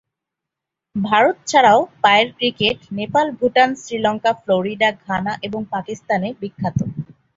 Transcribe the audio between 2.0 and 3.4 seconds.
পায়ের ক্রিকেট নেপাল,